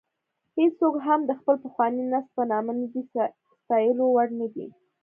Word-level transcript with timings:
هېڅوک 0.57 0.95
هم 1.07 1.19
د 1.29 1.31
خپل 1.39 1.55
پخواني 1.63 2.03
نسب 2.11 2.31
په 2.35 2.43
نامه 2.51 2.71
د 2.93 3.15
ستایلو 3.61 4.05
وړ 4.11 4.27
نه 4.39 4.47
دی. 4.53 4.67